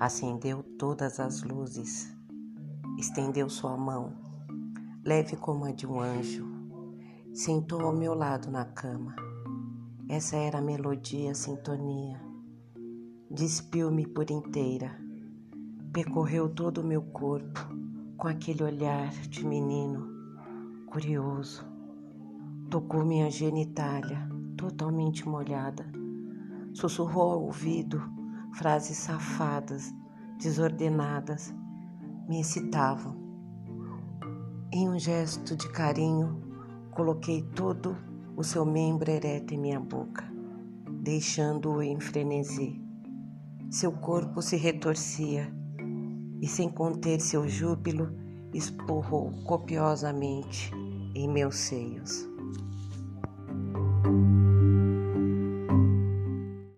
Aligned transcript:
acendeu 0.00 0.62
todas 0.78 1.20
as 1.20 1.42
luzes, 1.42 2.10
estendeu 2.98 3.50
sua 3.50 3.76
mão, 3.76 4.14
leve 5.04 5.36
como 5.36 5.66
a 5.66 5.72
de 5.72 5.86
um 5.86 6.00
anjo, 6.00 6.48
sentou 7.34 7.82
ao 7.82 7.92
meu 7.92 8.14
lado 8.14 8.50
na 8.50 8.64
cama. 8.64 9.14
Essa 10.08 10.36
era 10.36 10.58
a 10.58 10.62
melodia, 10.62 11.32
a 11.32 11.34
sintonia. 11.34 12.18
Despiu-me 13.30 14.06
por 14.06 14.30
inteira, 14.30 14.90
percorreu 15.92 16.48
todo 16.48 16.78
o 16.78 16.84
meu 16.84 17.02
corpo 17.02 17.60
com 18.16 18.26
aquele 18.26 18.62
olhar 18.62 19.10
de 19.28 19.46
menino 19.46 20.08
curioso. 20.86 21.62
Tocou 22.70 23.04
minha 23.04 23.30
genitália, 23.30 24.26
totalmente 24.56 25.28
molhada. 25.28 25.84
Sussurrou 26.72 27.32
ao 27.32 27.42
ouvido 27.42 28.19
frases 28.60 28.98
safadas, 28.98 29.90
desordenadas, 30.38 31.54
me 32.28 32.42
excitavam. 32.42 33.16
Em 34.70 34.86
um 34.86 34.98
gesto 34.98 35.56
de 35.56 35.66
carinho, 35.70 36.42
coloquei 36.90 37.40
todo 37.40 37.96
o 38.36 38.44
seu 38.44 38.66
membro 38.66 39.10
ereto 39.10 39.54
em 39.54 39.58
minha 39.58 39.80
boca, 39.80 40.30
deixando-o 41.00 41.82
em 41.82 41.98
frenesi. 41.98 42.78
Seu 43.70 43.92
corpo 43.92 44.42
se 44.42 44.56
retorcia 44.56 45.50
e, 46.42 46.46
sem 46.46 46.68
conter 46.68 47.18
seu 47.18 47.48
júbilo, 47.48 48.14
esporrou 48.52 49.32
copiosamente 49.44 50.70
em 51.14 51.26
meus 51.26 51.56
seios. 51.56 52.28